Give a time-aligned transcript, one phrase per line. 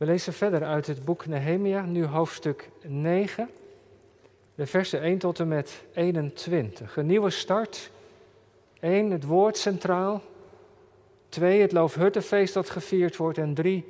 [0.00, 3.50] We lezen verder uit het boek Nehemia, nu hoofdstuk 9,
[4.54, 6.96] de versen 1 tot en met 21.
[6.96, 7.90] Een nieuwe start.
[8.78, 9.10] 1.
[9.10, 10.22] Het woord centraal.
[11.28, 11.60] 2.
[11.60, 13.38] Het Loofhuttenfeest dat gevierd wordt.
[13.38, 13.84] En 3.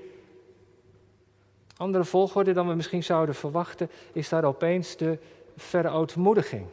[1.77, 5.19] Andere volgorde dan we misschien zouden verwachten, is daar opeens de
[5.57, 6.67] verootmoediging.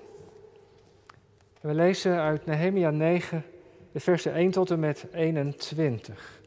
[1.61, 3.45] We lezen uit Nehemia 9,
[3.91, 6.39] de versen 1 tot en met 21.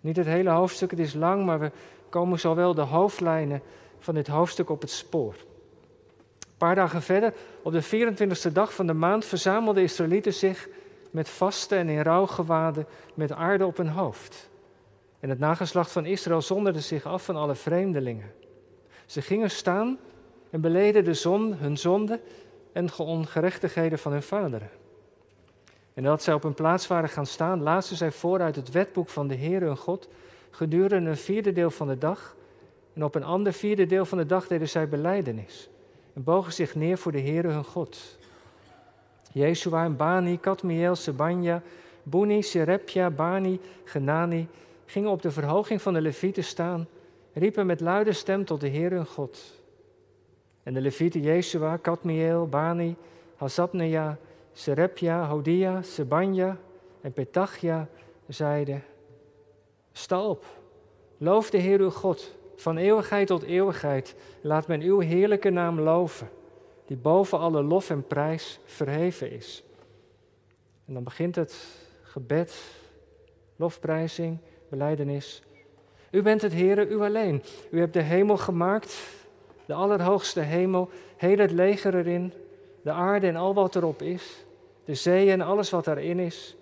[0.00, 1.70] Niet het hele hoofdstuk, het is lang, maar we
[2.12, 3.62] komen zowel de hoofdlijnen
[3.98, 5.34] van dit hoofdstuk op het spoor.
[5.34, 10.68] Een paar dagen verder, op de 24e dag van de maand, verzamelden de Israëlieten zich
[11.10, 14.50] met vasten en in rouwgewaden met aarde op hun hoofd.
[15.20, 18.32] En het nageslacht van Israël zonderde zich af van alle vreemdelingen.
[19.06, 19.98] Ze gingen staan
[20.50, 22.20] en beleden de zon, hun zonde
[22.72, 24.70] en ongerechtigheden van hun vaderen.
[25.94, 29.28] En dat zij op een plaats waren gaan staan, lazen zij vooruit het wetboek van
[29.28, 30.08] de Heer hun God
[30.52, 32.36] gedurende een vierde deel van de dag.
[32.94, 35.70] En op een ander vierde deel van de dag deden zij beleidenis
[36.12, 38.18] en bogen zich neer voor de Heer hun God.
[39.32, 41.62] Jeshua en Bani, Kadmiel, Sebanja,
[42.02, 44.48] Buni, Serepja, Bani, Genani
[44.84, 46.86] gingen op de verhoging van de Levieten staan,
[47.32, 49.60] riepen met luide stem tot de Heer hun God.
[50.62, 52.96] En de Levieten Jeshua, Kadmiel, Bani,
[53.36, 54.18] Hazabneja,
[54.52, 56.56] Serepja, Hodia, Sebanja
[57.00, 57.88] en Petachia
[58.28, 58.84] zeiden:
[59.92, 60.44] Sta op,
[61.18, 64.14] loof de Heer uw God, van eeuwigheid tot eeuwigheid.
[64.40, 66.28] Laat men uw heerlijke naam loven,
[66.86, 69.64] die boven alle lof en prijs verheven is.
[70.86, 71.66] En dan begint het
[72.02, 72.62] gebed,
[73.56, 74.38] lofprijzing,
[74.68, 75.42] beleidenis.
[76.10, 77.42] U bent het Heere, u alleen.
[77.70, 78.98] U hebt de hemel gemaakt,
[79.66, 82.32] de allerhoogste hemel, heel het leger erin,
[82.82, 84.44] de aarde en al wat erop is,
[84.84, 86.56] de zee en alles wat daarin is.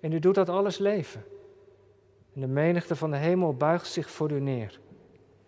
[0.00, 1.24] En u doet dat alles leven.
[2.34, 4.80] En de menigte van de hemel buigt zich voor u neer.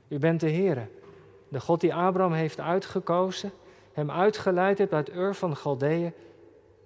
[0.08, 0.86] U bent de Heere,
[1.48, 3.52] de God die Abraham heeft uitgekozen,
[3.92, 6.12] hem uitgeleid hebt uit Ur van Galdeeën.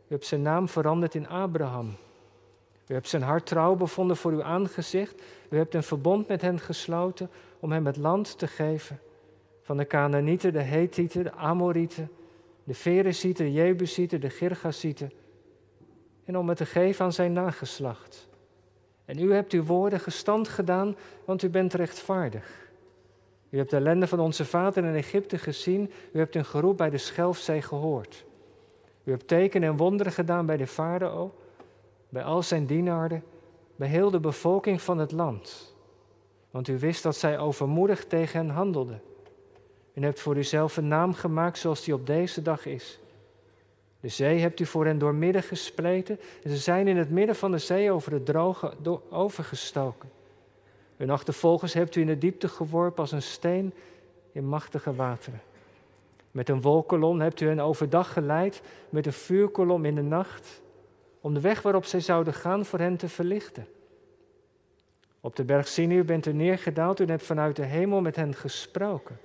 [0.09, 1.97] U hebt zijn naam veranderd in Abraham.
[2.87, 5.23] U hebt zijn hart trouw bevonden voor uw aangezicht.
[5.49, 9.01] U hebt een verbond met hen gesloten om hem het land te geven.
[9.63, 12.11] Van de Canaanieten, de Hethieten, de Amorieten,
[12.65, 15.13] de Ferezieten, de Jebusieten, de Girgasieten.
[16.25, 18.29] En om het te geven aan zijn nageslacht.
[19.11, 22.71] En u hebt uw woorden gestand gedaan, want u bent rechtvaardig.
[23.49, 25.91] U hebt de ellende van onze vader in Egypte gezien.
[26.13, 28.25] U hebt een geroep bij de Schelfzee gehoord.
[29.05, 31.35] U hebt tekenen en wonderen gedaan bij de farao,
[32.09, 33.23] bij al zijn dienaren,
[33.77, 35.75] bij heel de bevolking van het land.
[36.51, 39.03] Want u wist dat zij overmoedig tegen hen handelden.
[39.95, 43.00] U hebt voor uzelf een naam gemaakt zoals die op deze dag is.
[44.01, 47.51] De zee hebt u voor hen doormidden gespleten en ze zijn in het midden van
[47.51, 48.73] de zee over het droge
[49.11, 50.11] overgestoken.
[50.97, 53.73] Hun achtervolgers hebt u in de diepte geworpen als een steen
[54.33, 55.41] in machtige wateren.
[56.31, 60.61] Met een wolkolom hebt u hen overdag geleid, met een vuurkolom in de nacht,
[61.21, 63.67] om de weg waarop zij zouden gaan voor hen te verlichten.
[65.21, 69.19] Op de berg Sinai bent u neergedaald, u hebt vanuit de hemel met hen gesproken.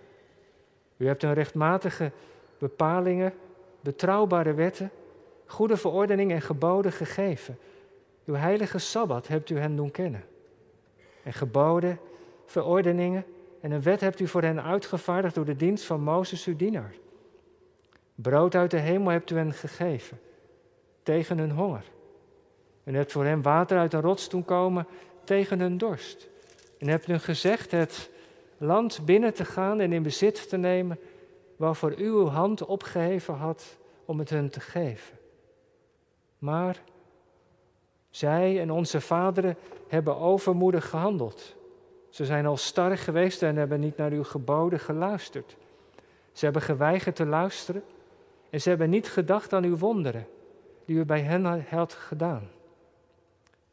[0.98, 2.12] U hebt hun rechtmatige
[2.58, 3.34] bepalingen,
[3.86, 4.92] betrouwbare wetten,
[5.46, 7.58] goede verordeningen en geboden gegeven.
[8.26, 10.24] Uw heilige Sabbat hebt u hen doen kennen
[11.24, 12.00] en geboden,
[12.46, 13.26] verordeningen
[13.62, 16.94] en een wet hebt u voor hen uitgevaardigd door de dienst van Mozes, uw dienaar.
[18.16, 20.20] Brood uit de hemel hebt u hen gegeven,
[21.04, 21.84] tegen hun honger.
[22.84, 24.88] En hebt voor hen water uit een rots doen komen
[25.24, 26.30] tegen hun dorst.
[26.78, 28.10] En hebt hun gezegd het
[28.58, 31.00] land binnen te gaan en in bezit te nemen,
[31.56, 35.18] waarvoor u uw hand opgeheven had om het hun te geven.
[36.38, 36.82] Maar
[38.10, 39.58] zij en onze vaderen
[39.88, 41.56] hebben overmoedig gehandeld.
[42.10, 45.58] Ze zijn al starrig geweest en hebben niet naar uw geboden geluisterd.
[46.32, 47.84] Ze hebben geweigerd te luisteren
[48.50, 50.28] en ze hebben niet gedacht aan uw wonderen
[50.86, 52.50] die u bij hen had gedaan.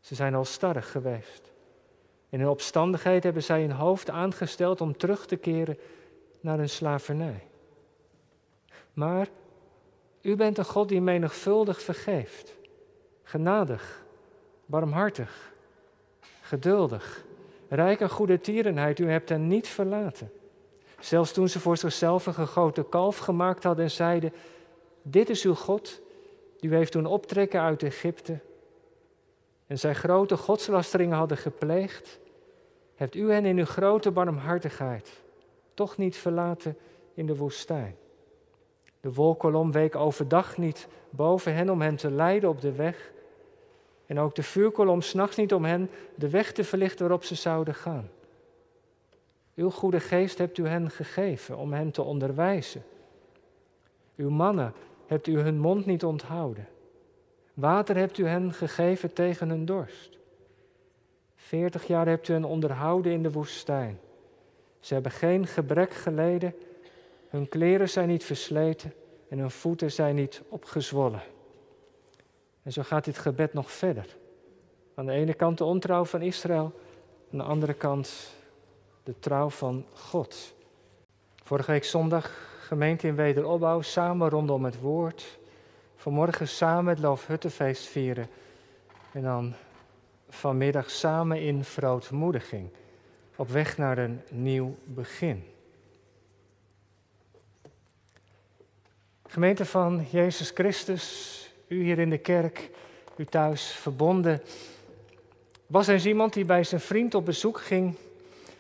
[0.01, 1.53] Ze zijn al starrig geweest.
[2.29, 5.79] In hun opstandigheid hebben zij hun hoofd aangesteld om terug te keren
[6.41, 7.47] naar hun slavernij.
[8.93, 9.29] Maar
[10.21, 12.57] u bent een God die menigvuldig vergeeft,
[13.23, 14.05] genadig
[14.67, 15.53] barmhartig,
[16.41, 17.25] geduldig,
[17.69, 18.99] rijk aan goede tierenheid.
[18.99, 20.33] U hebt hen niet verlaten.
[21.01, 24.33] Zelfs toen ze voor zichzelf een gegoten kalf gemaakt hadden en zeiden:
[25.03, 26.01] Dit is uw God,
[26.61, 28.39] die u heeft doen optrekken uit Egypte.
[29.67, 32.19] En zij grote godslasteringen hadden gepleegd,
[32.95, 35.23] hebt u hen in uw grote barmhartigheid
[35.75, 36.77] toch niet verlaten
[37.15, 37.97] in de woestijn.
[39.03, 43.13] De wolkolom week overdag niet boven hen om hen te leiden op de weg,
[44.07, 47.75] en ook de vuurkolom s'nachts niet om hen de weg te verlichten waarop ze zouden
[47.75, 48.11] gaan.
[49.55, 52.83] Uw goede geest hebt u hen gegeven om hen te onderwijzen.
[54.17, 54.73] Uw mannen
[55.07, 56.69] hebt u hun mond niet onthouden.
[57.55, 60.19] Water hebt u hen gegeven tegen hun dorst.
[61.35, 63.99] Veertig jaar hebt u hen onderhouden in de woestijn.
[64.81, 66.55] Ze hebben geen gebrek geleden,
[67.33, 68.95] hun kleren zijn niet versleten
[69.29, 71.23] en hun voeten zijn niet opgezwollen.
[72.63, 74.17] En zo gaat dit gebed nog verder.
[74.95, 76.73] Aan de ene kant de ontrouw van Israël,
[77.33, 78.35] aan de andere kant
[79.03, 80.55] de trouw van God.
[81.43, 82.31] Vorige week zondag
[82.61, 85.39] gemeente in wederopbouw, samen rondom het woord.
[85.97, 88.29] Vanmorgen samen het Loofhuttenfeest vieren.
[89.13, 89.55] En dan
[90.29, 92.71] vanmiddag samen in verootmoediging.
[93.37, 95.52] Op weg naar een nieuw begin.
[99.33, 102.71] Gemeente van Jezus Christus, u hier in de kerk,
[103.17, 104.43] u thuis verbonden.
[105.67, 107.95] Was er eens iemand die bij zijn vriend op bezoek ging.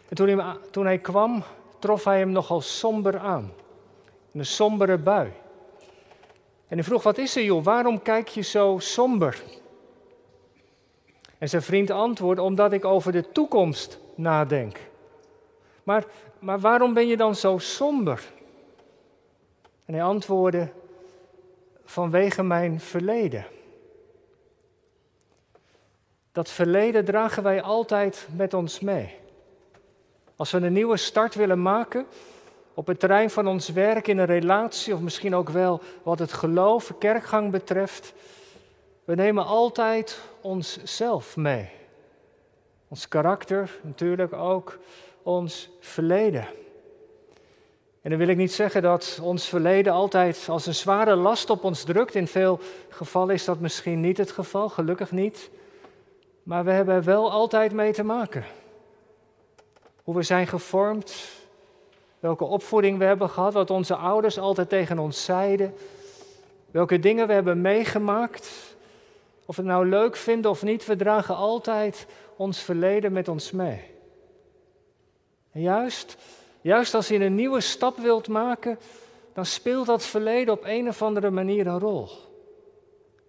[0.08, 1.42] En toen hij, toen hij kwam,
[1.78, 3.52] trof hij hem nogal somber aan.
[4.34, 5.32] Een sombere bui.
[6.69, 7.64] En hij vroeg: Wat is er, joh?
[7.64, 9.42] Waarom kijk je zo somber?
[11.38, 14.78] En zijn vriend antwoordde: Omdat ik over de toekomst nadenk.
[15.82, 16.04] Maar,
[16.38, 18.32] maar waarom ben je dan zo somber?
[19.84, 20.69] En hij antwoordde:
[21.84, 23.46] Vanwege mijn verleden.
[26.32, 29.20] Dat verleden dragen wij altijd met ons mee.
[30.37, 32.06] Als we een nieuwe start willen maken,
[32.75, 36.32] op het terrein van ons werk, in een relatie of misschien ook wel wat het
[36.32, 38.12] geloof, kerkgang betreft.
[39.05, 41.70] We nemen altijd onszelf mee.
[42.88, 44.78] Ons karakter, natuurlijk ook
[45.23, 46.46] ons verleden.
[48.02, 51.64] En dan wil ik niet zeggen dat ons verleden altijd als een zware last op
[51.64, 52.14] ons drukt.
[52.14, 55.50] In veel gevallen is dat misschien niet het geval, gelukkig niet.
[56.43, 58.44] Maar we hebben er wel altijd mee te maken.
[60.02, 61.14] Hoe we zijn gevormd,
[62.19, 65.75] welke opvoeding we hebben gehad, wat onze ouders altijd tegen ons zeiden,
[66.70, 68.50] welke dingen we hebben meegemaakt.
[69.46, 72.06] Of we het nou leuk vinden of niet, we dragen altijd
[72.37, 73.81] ons verleden met ons mee.
[75.52, 76.16] En juist,
[76.62, 78.79] juist als je een nieuwe stap wilt maken,
[79.32, 82.09] dan speelt dat verleden op een of andere manier een rol.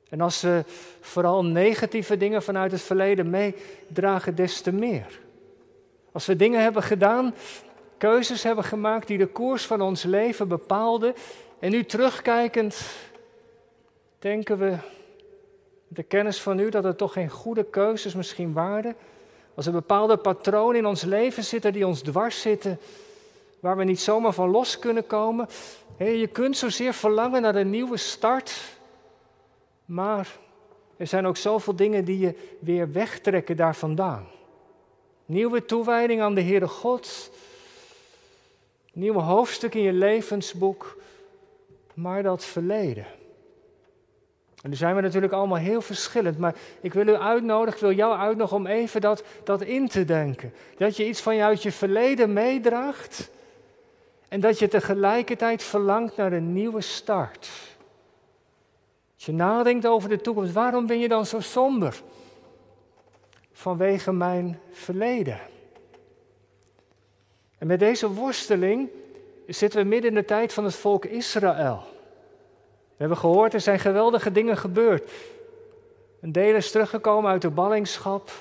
[0.10, 0.64] En als we
[1.00, 5.20] vooral negatieve dingen vanuit het verleden meedragen, des te meer.
[6.12, 7.34] Als we dingen hebben gedaan
[8.04, 11.14] keuzes hebben gemaakt die de koers van ons leven bepaalden.
[11.60, 12.82] En nu terugkijkend
[14.20, 14.78] denken we,
[15.88, 18.96] de kennis van u, dat het toch geen goede keuzes misschien waren.
[19.56, 22.80] Als er bepaalde patronen in ons leven zitten die ons dwars zitten,
[23.64, 25.48] waar we niet zomaar van los kunnen komen.
[25.98, 28.78] je kunt zozeer verlangen naar een nieuwe start,
[29.86, 30.38] maar
[30.98, 34.28] er zijn ook zoveel dingen die je weer wegtrekken daar vandaan.
[35.26, 37.32] Nieuwe toewijding aan de Heere God,
[38.94, 40.98] nieuwe hoofdstuk in je levensboek,
[41.94, 43.06] maar dat verleden.
[44.62, 47.96] En nu zijn we natuurlijk allemaal heel verschillend, maar ik wil u uitnodigen, ik wil
[47.96, 50.54] jou uitnodigen om even dat, dat in te denken.
[50.78, 53.32] Dat je iets van je uit je verleden meedraagt
[54.34, 57.50] en dat je tegelijkertijd verlangt naar een nieuwe start.
[59.16, 62.02] Als je nadenkt over de toekomst, waarom ben je dan zo somber?
[63.52, 65.40] Vanwege mijn verleden.
[67.58, 68.90] En met deze worsteling
[69.48, 71.84] zitten we midden in de tijd van het volk Israël.
[72.88, 75.12] We hebben gehoord, er zijn geweldige dingen gebeurd.
[76.22, 78.32] Een deel is teruggekomen uit de ballingschap.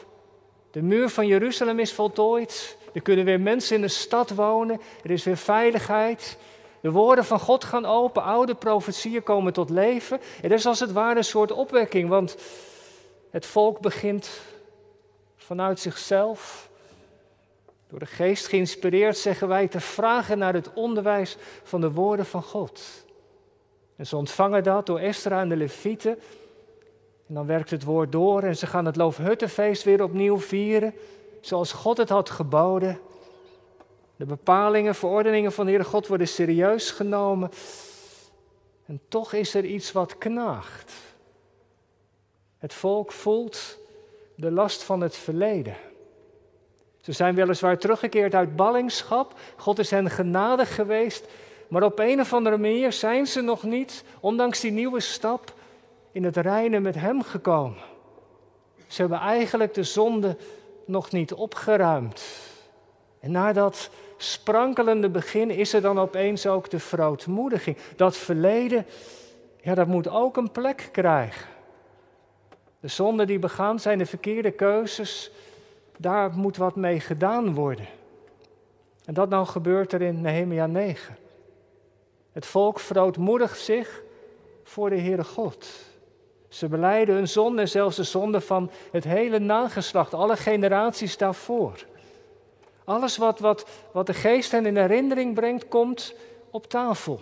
[0.71, 2.77] De muur van Jeruzalem is voltooid.
[2.93, 4.81] Er kunnen weer mensen in de stad wonen.
[5.03, 6.39] Er is weer veiligheid.
[6.81, 8.23] De woorden van God gaan open.
[8.23, 10.21] Oude profetieën komen tot leven.
[10.41, 12.37] Het is als het ware een soort opwekking, want
[13.31, 14.41] het volk begint
[15.37, 16.71] vanuit zichzelf
[17.93, 22.43] door de geest geïnspireerd zeggen wij te vragen naar het onderwijs van de woorden van
[22.43, 23.05] God.
[23.97, 26.19] En ze ontvangen dat door Estra en de Levieten.
[27.29, 30.95] En dan werkt het woord door en ze gaan het Loofhuttenfeest weer opnieuw vieren,
[31.43, 33.01] zoals God het had geboden.
[34.17, 37.51] De bepalingen, verordeningen van de Heere God worden serieus genomen.
[38.87, 40.93] En toch is er iets wat knaagt.
[42.59, 43.79] Het volk voelt
[44.35, 45.77] de last van het verleden.
[47.01, 49.39] Ze zijn weliswaar teruggekeerd uit ballingschap.
[49.57, 51.27] God is hen genadig geweest.
[51.69, 55.55] Maar op een of andere manier zijn ze nog niet, ondanks die nieuwe stap,
[56.13, 57.83] in het reine met Hem gekomen.
[58.87, 60.37] Ze hebben eigenlijk de zonde
[60.85, 62.51] nog niet opgeruimd.
[63.21, 67.77] En na dat sprankelende begin is er dan opeens ook de verootmoediging.
[67.97, 68.87] Dat verleden,
[69.61, 71.49] ja, dat moet ook een plek krijgen.
[72.81, 75.31] De zonden die begaan zijn, de verkeerde keuzes,
[75.97, 77.87] daar moet wat mee gedaan worden.
[79.05, 81.17] En dat nou gebeurt er in Nehemia 9.
[82.33, 84.03] Het volk verootmoedigt zich
[84.62, 85.69] voor de Heere God.
[86.53, 91.85] Ze beleiden hun zonde en zelfs de zonde van het hele nageslacht, alle generaties daarvoor.
[92.85, 96.15] Alles wat, wat, wat de geest hen in herinnering brengt, komt
[96.51, 97.21] op tafel.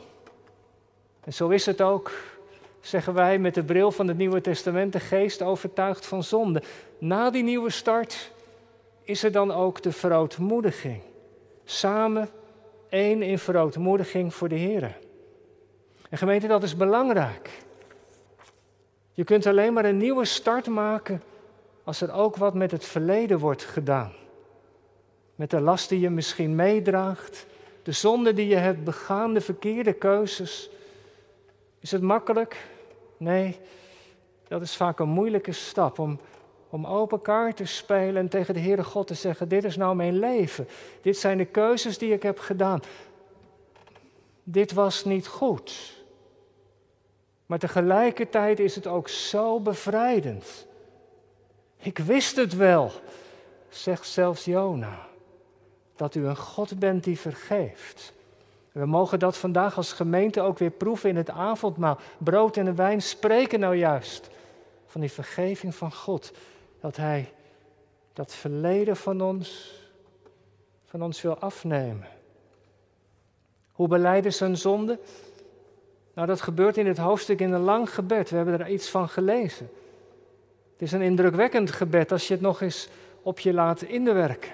[1.20, 2.12] En zo is het ook,
[2.80, 6.62] zeggen wij met de bril van het Nieuwe Testament, de geest overtuigd van zonde.
[6.98, 8.30] Na die nieuwe start
[9.02, 11.02] is er dan ook de verootmoediging.
[11.64, 12.28] Samen
[12.88, 14.98] één in verootmoediging voor de Heer.
[16.08, 17.68] En gemeente, dat is belangrijk.
[19.12, 21.22] Je kunt alleen maar een nieuwe start maken
[21.84, 24.12] als er ook wat met het verleden wordt gedaan.
[25.34, 27.46] Met de last die je misschien meedraagt,
[27.82, 30.70] de zonde die je hebt begaan, de verkeerde keuzes.
[31.78, 32.66] Is het makkelijk?
[33.16, 33.58] Nee,
[34.48, 36.20] dat is vaak een moeilijke stap om,
[36.70, 39.96] om open kaart te spelen en tegen de Heere God te zeggen: Dit is nou
[39.96, 40.68] mijn leven.
[41.02, 42.82] Dit zijn de keuzes die ik heb gedaan.
[44.42, 45.99] Dit was niet goed.
[47.50, 50.66] Maar tegelijkertijd is het ook zo bevrijdend.
[51.76, 52.92] Ik wist het wel,
[53.68, 55.06] zegt zelfs Jona,
[55.96, 58.12] dat u een God bent die vergeeft.
[58.72, 61.98] We mogen dat vandaag als gemeente ook weer proeven in het avondmaal.
[62.18, 64.30] Brood en de wijn spreken nou juist
[64.86, 66.32] van die vergeving van God.
[66.80, 67.32] Dat Hij
[68.12, 69.74] dat verleden van ons,
[70.86, 72.08] van ons wil afnemen.
[73.72, 74.98] Hoe beleiden ze hun zonde?
[76.14, 78.30] Nou, dat gebeurt in het hoofdstuk in een lang gebed.
[78.30, 79.70] We hebben er iets van gelezen.
[80.72, 82.88] Het is een indrukwekkend gebed als je het nog eens
[83.22, 84.52] op je laat inwerken.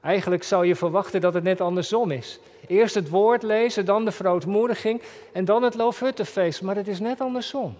[0.00, 2.40] Eigenlijk zou je verwachten dat het net andersom is.
[2.66, 6.62] Eerst het woord lezen, dan de verootmoediging en dan het loofhuttenfeest.
[6.62, 7.78] Maar het is net andersom.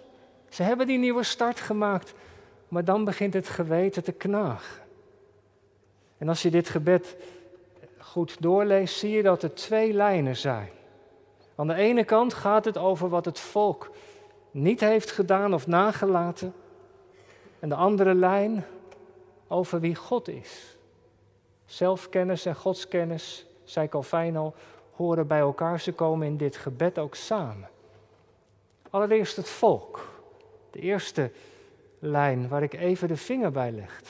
[0.48, 2.14] Ze hebben die nieuwe start gemaakt,
[2.68, 4.82] maar dan begint het geweten te knagen.
[6.18, 7.16] En als je dit gebed
[7.98, 10.70] goed doorleest, zie je dat er twee lijnen zijn.
[11.60, 13.90] Aan de ene kant gaat het over wat het volk
[14.50, 16.54] niet heeft gedaan of nagelaten.
[17.58, 18.64] En de andere lijn
[19.48, 20.76] over wie God is.
[21.64, 24.54] Zelfkennis en godskennis, zei Calvijn al,
[24.92, 25.80] horen bij elkaar.
[25.80, 27.68] Ze komen in dit gebed ook samen.
[28.90, 30.08] Allereerst het volk.
[30.70, 31.30] De eerste
[31.98, 34.02] lijn waar ik even de vinger bij leg.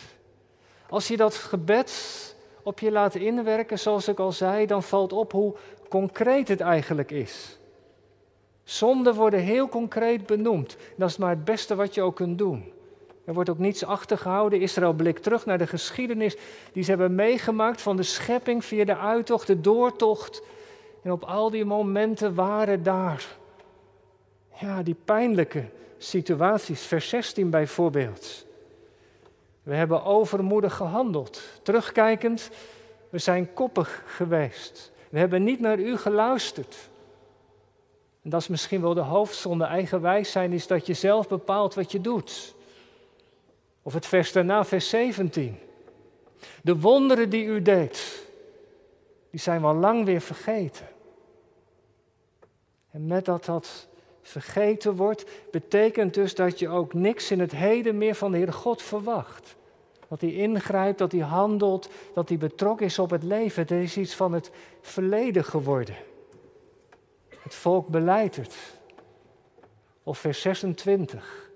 [0.88, 5.32] Als je dat gebed op je laat inwerken, zoals ik al zei, dan valt op
[5.32, 5.54] hoe
[5.90, 7.58] concreet het eigenlijk is.
[8.64, 10.76] Zonden worden heel concreet benoemd.
[10.96, 12.72] Dat is maar het beste wat je ook kunt doen.
[13.24, 14.60] Er wordt ook niets achtergehouden.
[14.60, 16.36] Israël blikt terug naar de geschiedenis
[16.72, 20.42] die ze hebben meegemaakt van de schepping via de uittocht, de doortocht.
[21.02, 23.36] En op al die momenten waren daar,
[24.54, 25.64] ja, die pijnlijke
[25.98, 26.82] situaties.
[26.82, 28.46] Vers 16 bijvoorbeeld.
[29.62, 31.42] We hebben overmoedig gehandeld.
[31.62, 32.50] Terugkijkend,
[33.08, 34.92] we zijn koppig geweest.
[35.10, 36.76] We hebben niet naar u geluisterd.
[38.22, 39.64] En dat is misschien wel de hoofdzonde.
[39.64, 42.54] Eigenwijs zijn is dat je zelf bepaalt wat je doet.
[43.82, 45.58] Of het vers daarna, vers 17.
[46.62, 48.26] De wonderen die u deed,
[49.30, 50.88] die zijn wel lang weer vergeten.
[52.90, 53.88] En met dat dat
[54.22, 58.52] vergeten wordt, betekent dus dat je ook niks in het heden meer van de Heer
[58.52, 59.56] God verwacht.
[60.10, 63.62] Dat hij ingrijpt, dat hij handelt, dat hij betrokken is op het leven.
[63.62, 64.50] Het is iets van het
[64.80, 65.94] verleden geworden.
[67.38, 68.56] Het volk beleidt het.
[70.02, 71.50] Of vers 26.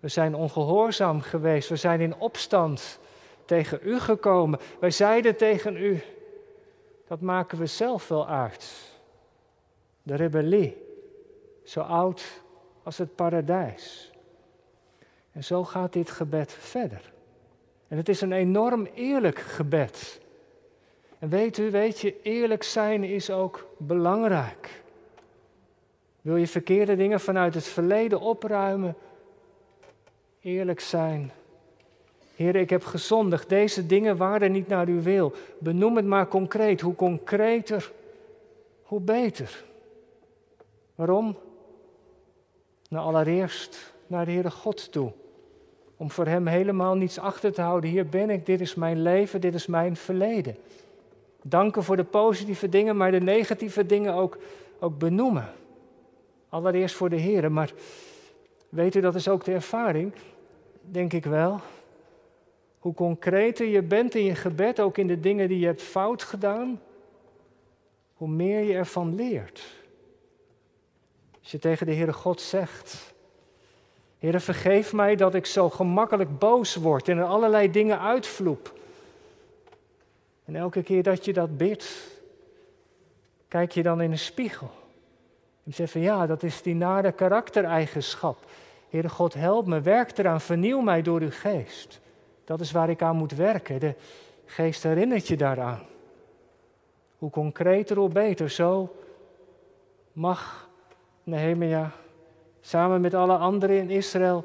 [0.00, 1.68] We zijn ongehoorzaam geweest.
[1.68, 2.98] We zijn in opstand
[3.44, 4.60] tegen u gekomen.
[4.80, 6.02] Wij zeiden tegen u,
[7.06, 8.92] dat maken we zelf wel uit.
[10.02, 10.76] De rebellie,
[11.64, 12.42] zo oud
[12.82, 14.10] als het paradijs.
[15.32, 17.14] En zo gaat dit gebed verder.
[17.88, 20.20] En het is een enorm eerlijk gebed.
[21.18, 24.82] En weet u, weet je, eerlijk zijn is ook belangrijk.
[26.20, 28.96] Wil je verkeerde dingen vanuit het verleden opruimen?
[30.40, 31.32] Eerlijk zijn.
[32.36, 33.48] Heer, ik heb gezondigd.
[33.48, 35.32] Deze dingen waren niet naar uw wil.
[35.58, 36.80] Benoem het maar concreet.
[36.80, 37.92] Hoe concreter,
[38.82, 39.64] hoe beter.
[40.94, 41.38] Waarom?
[42.88, 45.12] Nou, allereerst naar de Heere God toe.
[45.96, 47.90] Om voor Hem helemaal niets achter te houden.
[47.90, 50.56] Hier ben ik, dit is mijn leven, dit is mijn verleden.
[51.42, 54.38] Danken voor de positieve dingen, maar de negatieve dingen ook,
[54.78, 55.52] ook benoemen.
[56.48, 57.52] Allereerst voor de Heer.
[57.52, 57.72] Maar
[58.68, 60.12] weet u, dat is ook de ervaring,
[60.80, 61.60] denk ik wel.
[62.78, 66.22] Hoe concreter je bent in je gebed, ook in de dingen die je hebt fout
[66.22, 66.80] gedaan,
[68.14, 69.74] hoe meer je ervan leert.
[71.40, 73.14] Als je tegen de Heere God zegt,
[74.18, 78.74] Heere, vergeef mij dat ik zo gemakkelijk boos word en er allerlei dingen uitvloep.
[80.44, 81.86] En elke keer dat je dat bidt,
[83.48, 84.70] kijk je dan in een spiegel.
[85.64, 88.38] En zeg van ja, dat is die nare karaktereigenschap.
[88.90, 92.00] Heere God, help me, werk eraan, vernieuw mij door uw geest.
[92.44, 93.80] Dat is waar ik aan moet werken.
[93.80, 93.94] De
[94.44, 95.82] geest herinnert je daaraan.
[97.18, 98.50] Hoe concreter, hoe beter.
[98.50, 98.96] Zo
[100.12, 100.68] mag
[101.22, 101.92] Nehemia
[102.66, 104.44] samen met alle anderen in Israël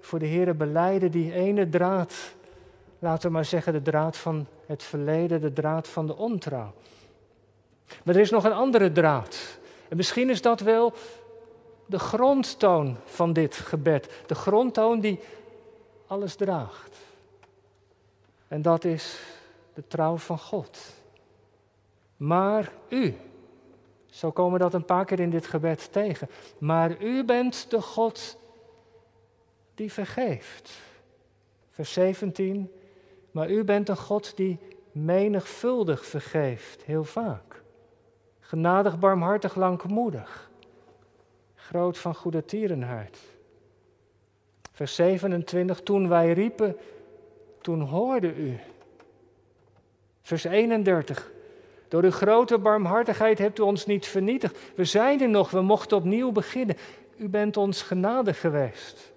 [0.00, 2.14] voor de Heer beleiden die ene draad,
[2.98, 6.72] laten we maar zeggen de draad van het verleden, de draad van de ontrouw.
[8.04, 9.58] Maar er is nog een andere draad.
[9.88, 10.92] En misschien is dat wel
[11.86, 14.22] de grondtoon van dit gebed.
[14.26, 15.20] De grondtoon die
[16.06, 16.96] alles draagt.
[18.48, 19.20] En dat is
[19.74, 20.78] de trouw van God.
[22.16, 23.16] Maar u,
[24.12, 26.28] zo komen we dat een paar keer in dit gebed tegen.
[26.58, 28.38] Maar u bent de God
[29.74, 30.70] die vergeeft.
[31.70, 32.72] Vers 17.
[33.30, 34.58] Maar u bent een God die
[34.92, 37.62] menigvuldig vergeeft, heel vaak.
[38.40, 40.50] Genadig, barmhartig, langmoedig.
[41.54, 43.18] Groot van goede tierenheid.
[44.72, 45.82] Vers 27.
[45.82, 46.76] Toen wij riepen,
[47.60, 48.58] toen hoorde u.
[50.22, 51.31] Vers 31.
[51.92, 54.58] Door uw grote barmhartigheid hebt u ons niet vernietigd.
[54.74, 56.76] We zijn er nog, we mochten opnieuw beginnen.
[57.16, 59.12] U bent ons genadig geweest.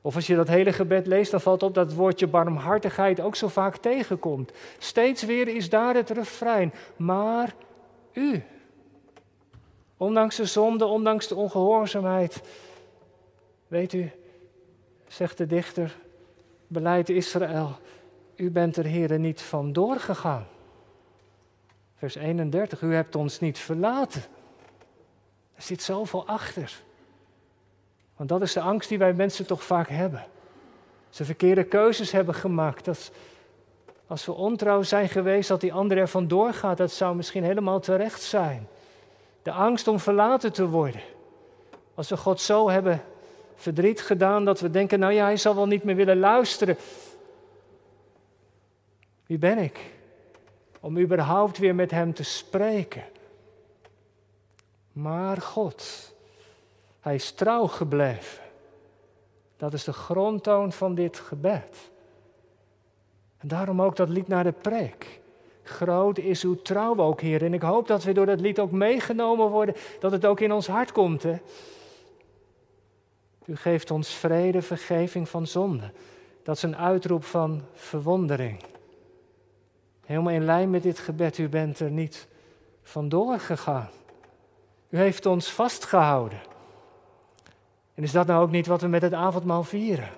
[0.00, 3.36] Of als je dat hele gebed leest, dan valt op dat het woordje barmhartigheid ook
[3.36, 4.52] zo vaak tegenkomt.
[4.78, 6.72] Steeds weer is daar het refrein.
[6.96, 7.54] Maar
[8.12, 8.42] u.
[9.96, 12.40] Ondanks de zonde, ondanks de ongehoorzaamheid.
[13.68, 14.10] Weet u,
[15.08, 15.96] zegt de dichter,
[16.66, 17.76] beleid Israël,
[18.36, 20.46] u bent er heren niet van doorgegaan.
[21.98, 24.22] Vers 31, u hebt ons niet verlaten.
[25.54, 26.80] Er zit zoveel achter.
[28.16, 30.26] Want dat is de angst die wij mensen toch vaak hebben.
[31.10, 32.84] Ze verkeerde keuzes hebben gemaakt.
[32.84, 33.10] Dat
[34.06, 37.80] als we ontrouw zijn geweest, dat die ander er vandoor gaat, dat zou misschien helemaal
[37.80, 38.68] terecht zijn.
[39.42, 41.00] De angst om verlaten te worden.
[41.94, 43.02] Als we God zo hebben
[43.54, 46.76] verdriet gedaan dat we denken, nou ja, hij zal wel niet meer willen luisteren.
[49.26, 49.96] Wie ben ik?
[50.80, 53.04] Om überhaupt weer met hem te spreken.
[54.92, 56.14] Maar God,
[57.00, 58.42] hij is trouw gebleven.
[59.56, 61.90] Dat is de grondtoon van dit gebed.
[63.38, 65.20] En daarom ook dat lied naar de preek.
[65.62, 67.44] Groot is uw trouw ook, Heer.
[67.44, 70.52] En ik hoop dat we door dat lied ook meegenomen worden, dat het ook in
[70.52, 71.22] ons hart komt.
[71.22, 71.36] Hè?
[73.44, 75.90] U geeft ons vrede, vergeving van zonde.
[76.42, 78.62] Dat is een uitroep van verwondering.
[80.08, 82.26] Helemaal in lijn met dit gebed, u bent er niet
[82.82, 83.90] vandoor gegaan.
[84.88, 86.40] U heeft ons vastgehouden.
[87.94, 90.08] En is dat nou ook niet wat we met het avondmaal vieren?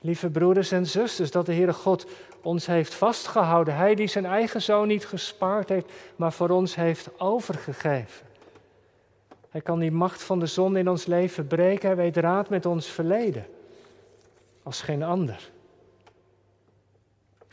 [0.00, 2.06] Lieve broeders en zusters, dat de Heere God
[2.42, 3.76] ons heeft vastgehouden.
[3.76, 8.26] Hij die zijn eigen zoon niet gespaard heeft, maar voor ons heeft overgegeven.
[9.50, 11.86] Hij kan die macht van de zon in ons leven breken.
[11.86, 13.46] Hij weet raad met ons verleden.
[14.62, 15.50] Als geen ander.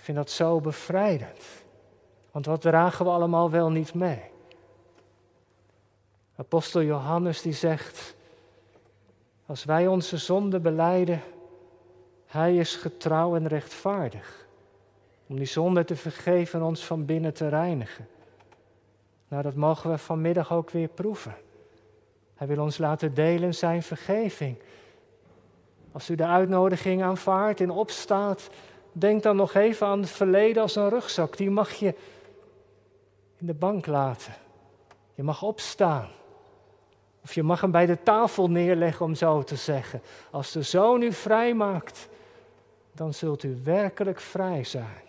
[0.10, 1.44] Vind dat zo bevrijdend.
[2.32, 4.22] Want wat dragen we allemaal wel niet mee?
[6.36, 8.16] Apostel Johannes die zegt,
[9.46, 11.22] als wij onze zonde beleiden,
[12.26, 14.48] hij is getrouw en rechtvaardig.
[15.28, 18.08] Om die zonde te vergeven en ons van binnen te reinigen.
[19.28, 21.36] Nou, dat mogen we vanmiddag ook weer proeven.
[22.36, 24.58] Hij wil ons laten delen zijn vergeving.
[25.92, 28.50] Als u de uitnodiging aanvaardt en opstaat,
[28.92, 31.38] denk dan nog even aan het verleden als een rugzak.
[31.38, 31.96] Die mag je
[33.38, 34.34] in de bank laten.
[35.16, 36.10] Je mag opstaan.
[37.24, 40.02] Of je mag hem bij de tafel neerleggen, om zo te zeggen.
[40.32, 42.10] Als de zoon u vrij maakt,
[42.92, 45.02] dan zult u werkelijk vrij zijn.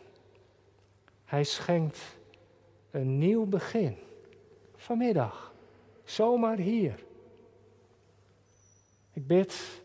[1.25, 1.99] Hij schenkt
[2.90, 3.97] een nieuw begin.
[4.77, 5.53] Vanmiddag.
[6.05, 6.95] Zomaar hier.
[9.12, 9.83] Ik bid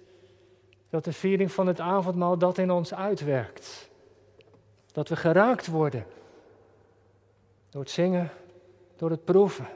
[0.96, 3.90] dat de viering van het avondmaal dat in ons uitwerkt.
[4.92, 6.06] Dat we geraakt worden
[7.70, 8.32] door het zingen,
[8.96, 9.68] door het proeven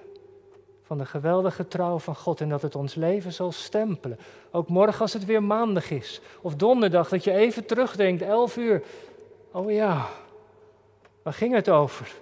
[0.83, 4.19] van de geweldige trouw van God en dat het ons leven zal stempelen.
[4.51, 8.83] Ook morgen als het weer maandag is of donderdag, dat je even terugdenkt, elf uur.
[9.51, 10.07] Oh ja,
[11.23, 12.15] waar ging het over?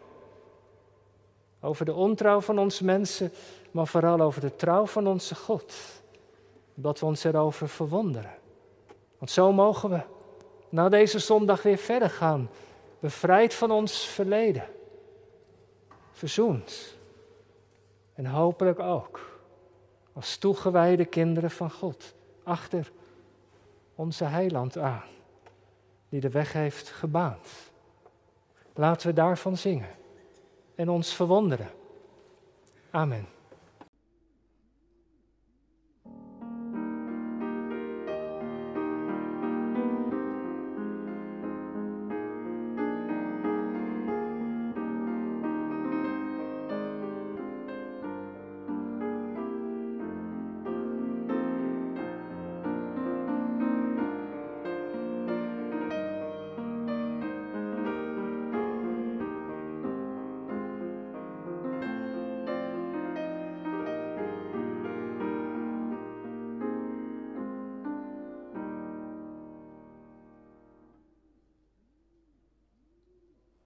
[1.61, 3.31] Over de ontrouw van onze mensen,
[3.71, 5.73] maar vooral over de trouw van onze God.
[6.73, 8.45] Dat we ons erover verwonderen.
[9.17, 10.01] Want zo mogen we
[10.69, 12.49] na deze zondag weer verder gaan,
[12.99, 14.69] bevrijd van ons verleden,
[16.11, 16.95] verzoend
[18.13, 19.39] en hopelijk ook
[20.13, 22.91] als toegewijde kinderen van God achter
[23.95, 25.07] onze heiland aan,
[26.09, 27.47] die de weg heeft gebaand.
[28.73, 29.95] Laten we daarvan zingen
[30.75, 31.69] en ons verwonderen.
[32.91, 33.36] Amen.